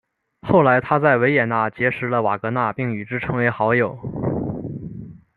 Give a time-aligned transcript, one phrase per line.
[0.41, 3.99] 后来他在维也纳结识了瓦格纳并与之成为好友。